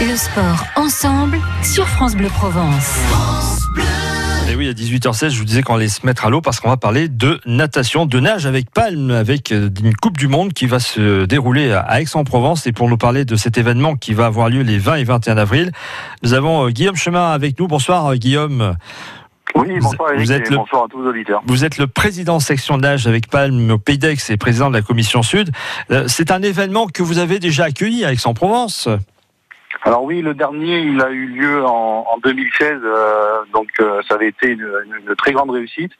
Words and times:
Le 0.00 0.16
sport 0.16 0.64
ensemble 0.76 1.38
sur 1.62 1.86
France 1.88 2.14
Bleu 2.16 2.28
Provence. 2.28 2.98
Et 4.50 4.54
oui, 4.54 4.68
à 4.68 4.72
18h16, 4.72 5.30
je 5.30 5.38
vous 5.38 5.44
disais 5.44 5.62
qu'on 5.62 5.74
allait 5.76 5.88
se 5.88 6.04
mettre 6.06 6.26
à 6.26 6.30
l'eau 6.30 6.40
parce 6.40 6.60
qu'on 6.60 6.68
va 6.68 6.76
parler 6.76 7.08
de 7.08 7.40
natation, 7.46 8.06
de 8.06 8.20
nage 8.20 8.46
avec 8.46 8.70
palme, 8.70 9.10
avec 9.10 9.50
euh, 9.52 9.68
une 9.82 9.94
Coupe 9.96 10.16
du 10.18 10.28
Monde 10.28 10.52
qui 10.52 10.66
va 10.66 10.78
se 10.78 11.24
dérouler 11.24 11.72
à 11.72 12.00
Aix-en-Provence. 12.00 12.66
Et 12.66 12.72
pour 12.72 12.88
nous 12.88 12.96
parler 12.96 13.24
de 13.24 13.36
cet 13.36 13.58
événement 13.58 13.96
qui 13.96 14.12
va 14.14 14.26
avoir 14.26 14.48
lieu 14.48 14.62
les 14.62 14.78
20 14.78 14.96
et 14.96 15.04
21 15.04 15.36
avril, 15.38 15.72
nous 16.22 16.34
avons 16.34 16.66
euh, 16.66 16.70
Guillaume 16.70 16.96
Chemin 16.96 17.30
avec 17.32 17.58
nous. 17.58 17.66
Bonsoir 17.66 18.06
euh, 18.06 18.16
Guillaume. 18.16 18.76
Oui, 19.54 19.78
bonsoir 19.80 20.10
Eric, 20.12 20.20
vous 20.26 20.32
êtes 20.32 20.46
et 20.46 20.50
le- 20.50 20.56
bonsoir 20.56 20.84
à 20.84 20.86
tous 20.88 21.02
les 21.02 21.08
auditeurs. 21.08 21.42
Vous 21.46 21.64
êtes 21.64 21.78
le 21.78 21.86
président 21.86 22.38
section 22.40 22.76
nage 22.78 23.06
avec 23.06 23.28
palme 23.30 23.70
au 23.72 23.78
Pays 23.78 23.98
d'Aix 23.98 24.16
et 24.28 24.36
président 24.36 24.68
de 24.68 24.74
la 24.74 24.82
commission 24.82 25.22
Sud. 25.22 25.50
C'est 26.08 26.30
un 26.30 26.42
événement 26.42 26.86
que 26.86 27.02
vous 27.02 27.18
avez 27.18 27.38
déjà 27.38 27.64
accueilli 27.64 28.04
à 28.04 28.12
Aix-en-Provence. 28.12 28.88
Alors 29.86 30.02
oui, 30.02 30.20
le 30.20 30.34
dernier, 30.34 30.80
il 30.80 31.00
a 31.00 31.10
eu 31.10 31.26
lieu 31.26 31.64
en, 31.64 32.04
en 32.12 32.18
2016, 32.18 32.80
euh, 32.82 33.42
donc 33.52 33.68
euh, 33.78 34.02
ça 34.08 34.14
avait 34.14 34.26
été 34.26 34.48
une, 34.48 35.14
très 35.16 35.30
grande 35.30 35.50
réussite. 35.50 35.92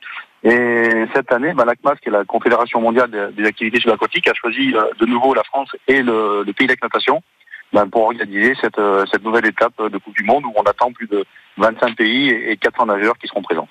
Et 0.43 1.07
cette 1.15 1.31
année, 1.31 1.55
bah, 1.55 1.65
l'ACMAS, 1.65 1.95
qui 2.03 2.09
est 2.09 2.13
la 2.13 2.25
Confédération 2.25 2.81
mondiale 2.81 3.33
des, 3.37 3.47
activités 3.47 3.79
subaquatiques, 3.79 4.27
a 4.27 4.35
choisi 4.35 4.75
euh, 4.75 4.83
de 4.99 5.07
nouveau 5.07 5.35
la 5.35 5.45
France 5.45 5.69
et 5.87 6.03
le, 6.03 6.45
Pays 6.59 6.67
d'Aix 6.67 6.77
Natation 6.83 7.23
bah, 7.73 7.85
pour 7.89 8.03
organiser 8.03 8.55
cette, 8.61 8.81
euh, 8.81 9.05
cette 9.09 9.23
nouvelle 9.23 9.47
étape 9.47 9.81
de 9.81 9.99
Coupe 9.99 10.17
du 10.17 10.25
Monde 10.25 10.47
où 10.47 10.53
on 10.57 10.65
attend 10.65 10.91
plus 10.91 11.07
de 11.07 11.25
25 11.59 11.95
pays 11.95 12.31
et, 12.31 12.51
et 12.51 12.57
400 12.57 12.87
nageurs 12.87 13.17
qui 13.19 13.29
seront 13.29 13.43
présents. 13.43 13.69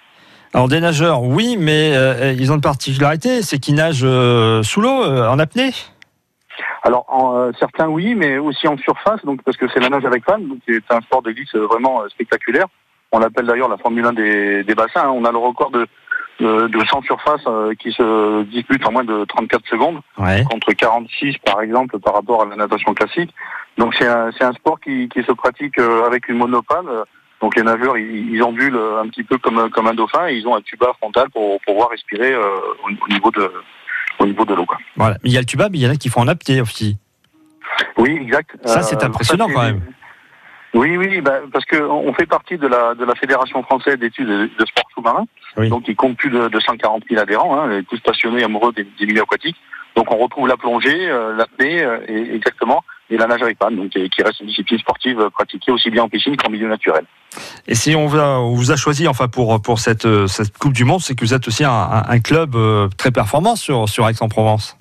Alors 0.54 0.70
des 0.70 0.80
nageurs, 0.80 1.24
oui, 1.24 1.58
mais 1.60 1.92
ils 2.38 2.50
ont 2.54 2.56
une 2.56 2.62
particularité, 2.62 3.42
c'est 3.42 3.60
qu'ils 3.60 3.76
nagent 3.76 4.08
sous 4.64 4.80
l'eau, 4.80 5.04
en 5.04 5.38
apnée. 5.40 5.72
Alors 6.86 7.06
en, 7.10 7.36
euh, 7.36 7.52
certains 7.60 7.88
oui, 7.88 8.16
mais 8.16 8.38
aussi 8.38 8.68
en 8.68 8.78
surface, 8.78 9.24
donc 9.26 9.42
parce 9.44 9.58
que 9.58 9.66
c'est 9.74 9.80
la 9.80 9.90
nage 9.90 10.06
avec 10.06 10.24
femme, 10.24 10.48
donc 10.48 10.60
c'est 10.68 10.82
un 10.92 11.02
sport 11.02 11.22
de 11.24 11.32
glisse 11.32 11.54
euh, 11.56 11.66
vraiment 11.66 12.02
euh, 12.04 12.08
spectaculaire. 12.10 12.68
On 13.12 13.20
l'appelle 13.20 13.46
d'ailleurs 13.48 13.70
la 13.70 13.78
Formule 13.78 14.06
1 14.06 14.14
des, 14.14 14.64
des 14.64 14.76
bassins. 14.76 15.02
hein. 15.06 15.10
On 15.14 15.26
a 15.26 15.32
le 15.32 15.38
record 15.40 15.72
de, 15.72 15.88
de, 16.40 16.68
de 16.68 16.86
100 16.86 17.02
surfaces 17.02 17.42
euh, 17.48 17.74
qui 17.76 17.92
se 17.92 18.44
disputent 18.44 18.86
en 18.88 18.92
moins 18.92 19.04
de 19.04 19.26
34 19.26 19.66
secondes, 19.68 20.00
Ouais. 20.20 20.44
contre 20.50 20.74
46 20.74 21.38
par 21.40 21.60
exemple 21.62 21.98
par 22.00 22.14
rapport 22.14 22.44
à 22.44 22.46
la 22.46 22.56
natation 22.56 22.94
classique. 22.94 23.34
Donc 23.78 23.96
c'est 23.98 24.08
un, 24.08 24.32
c'est 24.38 24.44
un 24.46 24.54
sport 24.54 24.80
qui, 24.80 25.10
qui 25.10 25.24
se 25.24 25.32
pratique 25.32 25.80
euh, 25.80 26.06
avec 26.06 26.30
une 26.30 26.38
monopale. 26.38 26.86
Donc 27.42 27.56
les 27.56 27.64
nageurs, 27.64 27.98
ils, 27.98 28.34
ils 28.34 28.44
ondulent 28.44 28.80
un 29.04 29.08
petit 29.10 29.24
peu 29.24 29.38
comme, 29.40 29.70
comme 29.72 29.88
un 29.88 29.94
dauphin 29.96 30.28
et 30.28 30.36
ils 30.36 30.48
ont 30.48 30.56
un 30.56 30.62
tuba 30.62 30.94
frontal 31.02 31.30
pour, 31.32 31.60
pour 31.62 31.74
pouvoir 31.74 31.90
respirer 31.90 32.34
euh, 32.34 32.46
au, 32.84 32.90
au 32.90 33.08
niveau 33.14 33.32
de, 33.32 33.52
au 34.26 34.28
niveau 34.28 34.46
de 34.46 34.54
l'eau. 34.54 34.66
quoi. 34.66 34.78
Voilà. 34.98 35.18
Mais 35.24 35.30
il 35.30 35.34
y 35.34 35.38
a 35.38 35.40
le 35.40 35.46
tuba, 35.46 35.70
mais 35.70 35.78
il 35.78 35.84
y 35.84 35.88
en 35.88 35.92
a 35.92 35.96
qui 35.96 36.10
font 36.10 36.22
en 36.22 36.28
apnée 36.28 36.62
aussi. 36.62 36.98
Oui, 37.98 38.18
exact. 38.22 38.52
Ça, 38.66 38.82
c'est 38.82 39.02
Euh, 39.02 39.08
impressionnant, 39.08 39.48
ça, 39.48 39.54
quand 39.54 39.64
même. 39.64 39.82
Oui, 40.74 40.98
oui, 40.98 41.22
bah, 41.22 41.40
parce 41.54 41.64
que 41.66 41.78
on 41.82 42.14
fait 42.14 42.26
partie 42.26 42.58
de 42.58 42.68
la 42.68 42.96
de 42.96 43.06
la 43.06 43.16
fédération 43.16 43.64
française 43.64 43.98
d'études 43.98 44.28
de, 44.28 44.50
de 44.60 44.66
sport 44.66 44.84
sous-marin, 44.94 45.26
Oui. 45.56 45.70
donc 45.70 45.88
il 45.88 45.96
compte 45.96 46.18
plus 46.18 46.30
de, 46.30 46.50
de 46.50 46.60
140 46.60 47.04
000 47.10 47.22
adhérents, 47.22 47.58
hein, 47.58 47.82
tous 47.90 48.00
passionnés, 48.02 48.44
amoureux 48.44 48.74
des, 48.74 48.84
des 49.00 49.06
milieux 49.06 49.22
aquatiques. 49.22 49.56
Donc 49.96 50.12
on 50.12 50.18
retrouve 50.18 50.50
la 50.50 50.58
plongée, 50.58 51.10
euh, 51.10 51.34
l'apnée, 51.34 51.82
euh, 51.82 52.00
et, 52.10 52.36
exactement, 52.36 52.84
et 53.10 53.18
la 53.18 53.28
nage 53.28 53.42
avec 53.42 53.58
panne, 53.60 53.76
donc 53.76 53.96
et 53.96 54.10
qui 54.10 54.24
reste 54.24 54.40
une 54.40 54.48
discipline 54.48 54.80
sportive 54.80 55.30
pratiquée 55.32 55.72
aussi 55.72 55.90
bien 55.90 56.04
en 56.04 56.10
piscine 56.10 56.36
qu'en 56.38 56.50
milieu 56.50 56.68
naturel. 56.68 57.06
Et 57.68 57.76
si 57.76 57.96
on, 57.96 58.08
va, 58.08 58.40
on 58.40 58.54
vous 58.56 58.72
a 58.72 58.76
choisi 58.76 59.08
enfin 59.08 59.28
pour, 59.28 59.62
pour 59.62 59.80
cette, 59.80 60.08
cette 60.28 60.58
Coupe 60.58 60.74
du 60.74 60.86
Monde, 60.86 61.02
c'est 61.02 61.16
que 61.16 61.26
vous 61.26 61.34
êtes 61.34 61.48
aussi 61.48 61.64
un, 61.64 62.04
un- 62.08 62.20
club 62.20 62.56
euh, 62.56 62.88
très 62.98 63.12
performant 63.12 63.56
sur, 63.56 63.88
sur 63.90 64.08
Aix-en-Provence. 64.08 64.78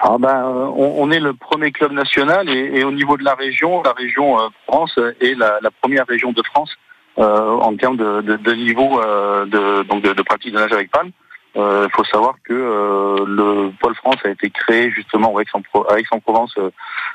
Alors 0.00 0.18
ben, 0.18 0.28
euh, 0.44 0.66
on, 0.76 0.94
on 0.98 1.10
est 1.10 1.20
le 1.20 1.32
premier 1.34 1.72
club 1.72 1.92
national 1.92 2.48
et, 2.48 2.78
et 2.80 2.84
au 2.84 2.92
niveau 2.92 3.16
de 3.16 3.24
la 3.24 3.34
région, 3.34 3.82
la 3.82 3.92
région 3.92 4.38
euh, 4.38 4.48
France 4.66 4.98
est 5.20 5.34
la, 5.38 5.58
la 5.62 5.70
première 5.70 6.06
région 6.06 6.32
de 6.32 6.42
France 6.42 6.70
euh, 7.18 7.50
en 7.50 7.74
termes 7.76 7.96
de, 7.96 8.20
de, 8.20 8.36
de 8.36 8.52
niveau 8.52 9.00
euh, 9.00 9.44
de, 9.46 9.82
donc 9.88 10.02
de, 10.02 10.12
de 10.12 10.22
pratique 10.22 10.52
de 10.52 10.58
nage 10.58 10.72
avec 10.72 10.90
palme. 10.90 11.10
Il 11.58 11.88
faut 11.94 12.04
savoir 12.04 12.34
que 12.44 12.52
euh, 12.54 13.24
le 13.26 13.70
pôle 13.80 13.94
France 13.96 14.16
a 14.24 14.28
été 14.30 14.48
créé 14.50 14.90
justement 14.90 15.36
à 15.36 15.42
Aix-en-Pro- 15.42 15.86
à 15.90 15.98
Aix-en-Provence 15.98 16.54
euh, 16.58 16.70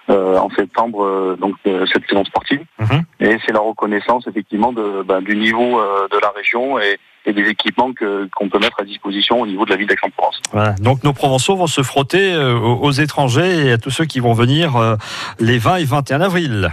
euh, 0.10 0.38
en 0.38 0.50
septembre 0.50 1.04
euh, 1.06 1.38
donc 1.40 1.56
cette 1.66 2.06
saison 2.10 2.26
sportive 2.26 2.62
Mhm. 2.80 3.04
et 3.22 3.38
c'est 3.46 3.54
la 3.54 3.62
reconnaissance 3.62 4.28
effectivement 4.28 4.74
de, 4.74 5.02
ben, 5.04 5.22
du 5.22 5.36
niveau 5.38 5.80
euh, 5.80 6.08
de 6.12 6.18
la 6.20 6.30
région 6.36 6.78
et, 6.80 6.98
et 7.26 7.32
des 7.32 7.48
équipements 7.48 7.92
qu'on 8.36 8.50
peut 8.50 8.60
mettre 8.60 8.82
à 8.82 8.84
disposition 8.84 9.40
au 9.40 9.48
niveau 9.48 9.64
de 9.66 9.70
la 9.70 9.78
ville 9.78 9.88
d'Aix-en-Provence. 9.88 10.42
Voilà. 10.52 10.74
Donc 10.74 11.04
nos 11.06 11.14
Provençaux 11.14 11.56
vont 11.56 11.68
se 11.68 11.82
frotter 11.82 12.34
euh, 12.34 12.58
aux, 12.60 12.92
étrangers 12.92 13.68
et 13.68 13.72
à 13.72 13.78
tous 13.78 13.92
ceux 13.92 14.06
qui 14.06 14.20
vont 14.20 14.34
venir 14.34 14.76
euh, 14.76 14.96
les 15.40 15.58
20 15.58 15.78
et 15.78 15.86
21 15.86 16.20
avril. 16.22 16.72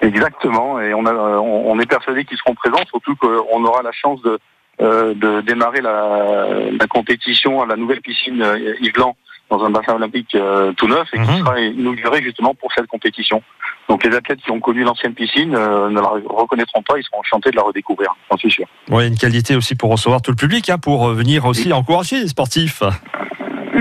Exactement, 0.00 0.80
et 0.80 0.94
on, 0.94 1.06
a, 1.06 1.12
euh, 1.12 1.36
on 1.38 1.72
on 1.72 1.80
est 1.80 1.86
persuadé 1.86 2.24
qu'ils 2.24 2.38
seront 2.38 2.54
présents, 2.54 2.84
surtout 2.88 3.16
qu'on 3.16 3.64
aura 3.64 3.82
la 3.82 3.92
chance 3.92 4.20
de, 4.22 4.30
euh, 4.30 4.38
de 4.80 5.40
démarrer 5.42 5.80
la, 5.80 6.70
la 6.78 6.86
compétition 6.86 7.62
à 7.62 7.66
la 7.66 7.76
nouvelle 7.76 8.00
piscine 8.00 8.42
euh, 8.42 8.74
Yves 8.80 8.92
Blanc 8.94 9.16
dans 9.50 9.62
un 9.64 9.70
bassin 9.70 9.94
olympique 9.94 10.34
euh, 10.34 10.72
tout 10.72 10.88
neuf 10.88 11.06
et 11.12 11.18
qui 11.18 11.30
Mhm. 11.30 11.38
sera 11.40 11.60
inauguré 11.60 12.22
justement 12.22 12.54
pour 12.54 12.72
cette 12.72 12.86
compétition. 12.86 13.42
Donc 13.88 14.02
les 14.02 14.16
athlètes 14.16 14.40
qui 14.40 14.50
ont 14.50 14.58
connu 14.60 14.82
l'ancienne 14.82 15.12
piscine 15.12 15.54
euh, 15.54 15.90
ne 15.90 16.00
la 16.00 16.08
reconnaîtront 16.28 16.82
pas, 16.82 16.94
ils 16.98 17.04
seront 17.04 17.18
enchantés 17.20 17.50
de 17.50 17.56
la 17.56 17.62
redécouvrir, 17.62 18.08
j'en 18.30 18.38
suis 18.38 18.50
sûr. 18.50 18.64
A 18.90 19.04
une 19.04 19.16
qualité 19.18 19.54
aussi 19.54 19.74
pour 19.74 19.90
recevoir 19.90 20.22
tout 20.22 20.30
le 20.30 20.36
public, 20.36 20.70
hein, 20.70 20.78
pour 20.78 21.06
euh, 21.08 21.14
venir 21.14 21.44
aussi 21.44 21.70
encourager 21.72 22.18
les 22.20 22.28
sportifs. 22.28 22.82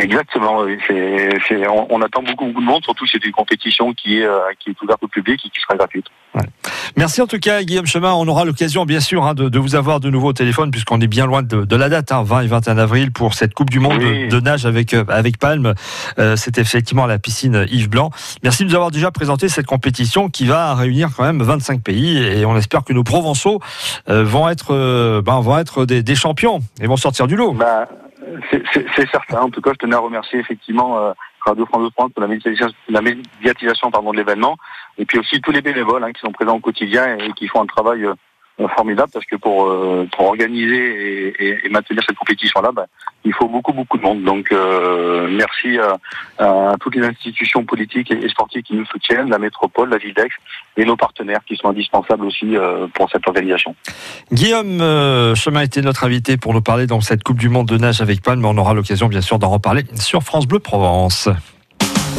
Exactement, 0.01 0.61
oui. 0.61 0.77
On, 1.69 1.87
on 1.89 2.01
attend 2.01 2.23
beaucoup, 2.23 2.45
beaucoup 2.47 2.61
de 2.61 2.65
monde, 2.65 2.83
surtout 2.83 3.05
c'est 3.05 3.23
une 3.23 3.31
compétition 3.31 3.93
qui 3.93 4.19
est, 4.19 4.25
euh, 4.25 4.39
qui 4.59 4.71
est 4.71 4.81
ouverte 4.81 5.03
au 5.03 5.07
public 5.07 5.39
et 5.45 5.49
qui 5.49 5.59
sera 5.61 5.75
gratuite. 5.75 6.05
Merci 6.95 7.21
en 7.21 7.27
tout 7.27 7.37
cas 7.39 7.61
Guillaume 7.63 7.85
Chemin. 7.85 8.13
On 8.13 8.27
aura 8.27 8.43
l'occasion 8.45 8.85
bien 8.85 8.99
sûr 8.99 9.23
hein, 9.25 9.33
de, 9.35 9.49
de 9.49 9.59
vous 9.59 9.75
avoir 9.75 9.99
de 9.99 10.09
nouveau 10.09 10.29
au 10.29 10.33
téléphone 10.33 10.71
puisqu'on 10.71 10.99
est 10.99 11.07
bien 11.07 11.25
loin 11.27 11.43
de, 11.43 11.63
de 11.63 11.75
la 11.75 11.89
date, 11.89 12.11
hein, 12.11 12.23
20 12.23 12.41
et 12.41 12.47
21 12.47 12.77
avril 12.77 13.11
pour 13.11 13.33
cette 13.35 13.53
Coupe 13.53 13.69
du 13.69 13.79
Monde 13.79 13.99
Oui. 13.99 14.27
de, 14.27 14.35
de 14.35 14.39
nage 14.39 14.65
avec, 14.65 14.93
euh, 14.93 15.03
avec 15.09 15.37
Palme. 15.37 15.73
Euh, 16.17 16.35
C'est 16.35 16.57
effectivement 16.57 17.03
à 17.03 17.07
la 17.07 17.19
piscine 17.19 17.65
Yves 17.71 17.89
Blanc. 17.89 18.09
Merci 18.43 18.63
de 18.63 18.69
nous 18.69 18.75
avoir 18.75 18.89
déjà 18.91 19.11
présenté 19.11 19.47
cette 19.47 19.67
compétition 19.67 20.29
qui 20.29 20.45
va 20.45 20.73
réunir 20.73 21.09
quand 21.15 21.23
même 21.23 21.41
25 21.41 21.81
pays 21.83 22.17
et 22.17 22.45
on 22.45 22.57
espère 22.57 22.83
que 22.83 22.93
nos 22.93 23.03
Provençaux 23.03 23.59
euh, 24.09 24.23
vont 24.23 24.49
être, 24.49 24.73
euh, 24.73 25.21
ben, 25.21 25.39
vont 25.39 25.57
être 25.59 25.85
des, 25.85 26.01
des 26.01 26.15
champions 26.15 26.61
et 26.81 26.87
vont 26.87 26.97
sortir 26.97 27.27
du 27.27 27.35
lot. 27.35 27.53
Bah, 27.53 27.87
c'est- 28.51 29.09
certain. 29.11 29.41
En 29.41 29.49
tout 29.49 29.61
cas, 29.61 29.71
je 29.73 29.77
tenais 29.79 29.95
à 29.95 29.99
remercier 29.99 30.39
effectivement 30.39 30.97
euh, 30.99 31.13
Radio 31.45 31.65
France 31.65 31.83
de 31.83 31.89
France 31.91 32.11
pour 32.13 32.21
la 32.21 32.27
médiatisation, 32.27 32.75
la 32.89 33.01
médiatisation 33.01 33.89
de 33.89 34.17
l'événement, 34.17 34.57
et 34.97 35.05
puis 35.05 35.19
aussi 35.19 35.41
tous 35.41 35.51
les 35.51 35.61
bénévoles 35.61 36.03
hein, 36.03 36.11
qui 36.11 36.21
sont 36.21 36.31
présents 36.31 36.55
au 36.55 36.59
quotidien 36.59 37.17
et 37.17 37.31
qui 37.33 37.47
font 37.47 37.61
un 37.61 37.65
travail 37.65 38.05
euh, 38.05 38.13
formidable 38.75 39.09
parce 39.11 39.25
que 39.25 39.35
pour, 39.35 39.65
euh, 39.67 40.07
pour 40.15 40.27
organiser 40.27 40.75
et, 40.75 41.47
et- 41.49 41.65
et 41.65 41.69
maintenir 41.69 42.01
cette 42.07 42.15
compétition-là, 42.17 42.71
bah, 42.71 42.85
il 43.25 43.33
faut 43.33 43.47
beaucoup 43.47 43.73
beaucoup 43.73 43.97
de 43.97 44.03
monde. 44.03 44.23
Donc 44.23 44.51
euh, 44.51 45.27
merci 45.29 45.77
à, 45.79 45.97
à 46.71 46.75
toutes 46.79 46.95
les 46.95 47.05
institutions 47.05 47.63
politiques 47.65 48.11
et, 48.11 48.23
et 48.23 48.29
sportives 48.29 48.61
qui 48.61 48.75
nous 48.75 48.85
soutiennent, 48.85 49.29
la 49.29 49.39
métropole, 49.39 49.89
la 49.89 49.97
ville 49.97 50.13
d'Aix 50.13 50.29
et 50.77 50.85
nos 50.85 50.95
partenaires 50.95 51.41
qui 51.47 51.55
sont 51.55 51.69
indispensables 51.69 52.25
aussi 52.25 52.55
euh, 52.55 52.87
pour 52.93 53.09
cette 53.09 53.27
organisation. 53.27 53.75
Guillaume 54.31 54.81
euh, 54.81 55.35
Chemin 55.35 55.61
était 55.61 55.81
notre 55.81 56.03
invité 56.03 56.37
pour 56.37 56.53
nous 56.53 56.61
parler 56.61 56.85
dans 56.87 57.01
cette 57.01 57.23
Coupe 57.23 57.39
du 57.39 57.49
Monde 57.49 57.67
de 57.67 57.77
nage 57.77 58.01
avec 58.01 58.21
Palme. 58.21 58.45
On 58.45 58.57
aura 58.57 58.73
l'occasion 58.73 59.07
bien 59.07 59.21
sûr 59.21 59.39
d'en 59.39 59.49
reparler 59.49 59.83
sur 59.95 60.21
France 60.23 60.47
Bleu 60.47 60.59
Provence. 60.59 61.27